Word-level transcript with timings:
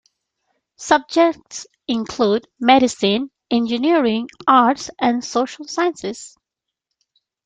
Subjects 0.77 1.67
include 1.87 2.47
Medicine, 2.59 3.29
Engineering, 3.51 4.29
Arts 4.47 4.89
and 4.97 5.23
Social 5.23 5.67
Sciences. 5.67 6.35